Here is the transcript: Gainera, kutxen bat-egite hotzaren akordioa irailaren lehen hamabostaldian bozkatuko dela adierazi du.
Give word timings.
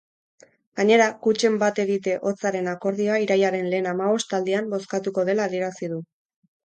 Gainera, 0.79 1.09
kutxen 1.25 1.59
bat-egite 1.63 2.15
hotzaren 2.31 2.71
akordioa 2.73 3.19
irailaren 3.27 3.69
lehen 3.75 3.91
hamabostaldian 3.93 4.73
bozkatuko 4.73 5.27
dela 5.29 5.47
adierazi 5.51 5.93
du. 5.93 6.01